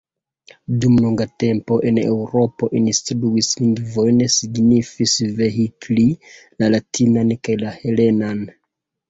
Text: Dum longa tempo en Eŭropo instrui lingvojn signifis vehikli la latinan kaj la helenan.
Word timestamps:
Dum 0.83 0.93
longa 1.01 1.25
tempo 1.41 1.75
en 1.89 1.99
Eŭropo 2.03 2.69
instrui 2.79 3.43
lingvojn 3.51 4.25
signifis 4.37 5.15
vehikli 5.43 6.09
la 6.65 6.73
latinan 6.79 7.37
kaj 7.45 7.59
la 7.67 7.77
helenan. 7.85 8.43